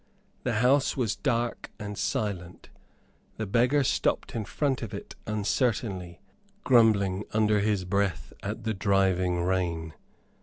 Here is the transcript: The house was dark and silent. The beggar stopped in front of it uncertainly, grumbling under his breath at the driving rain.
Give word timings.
The 0.41 0.53
house 0.53 0.97
was 0.97 1.15
dark 1.15 1.69
and 1.77 1.95
silent. 1.95 2.69
The 3.37 3.45
beggar 3.45 3.83
stopped 3.83 4.33
in 4.33 4.45
front 4.45 4.81
of 4.81 4.95
it 4.95 5.15
uncertainly, 5.27 6.21
grumbling 6.63 7.23
under 7.33 7.59
his 7.59 7.85
breath 7.85 8.33
at 8.41 8.63
the 8.63 8.73
driving 8.73 9.41
rain. 9.43 9.93